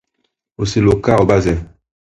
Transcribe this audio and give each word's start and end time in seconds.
Oseloka 0.57 1.21
Obaze 1.21 1.53